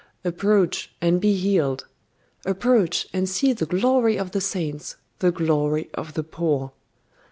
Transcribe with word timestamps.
Approach, 0.25 0.91
and 0.99 1.21
be 1.21 1.35
healed! 1.35 1.85
Approach, 2.43 3.05
and 3.13 3.29
see 3.29 3.53
the 3.53 3.67
glory 3.67 4.17
of 4.17 4.31
the 4.31 4.41
saints, 4.41 4.95
the 5.19 5.31
glory 5.31 5.91
of 5.93 6.15
the 6.15 6.23
poor. 6.23 6.71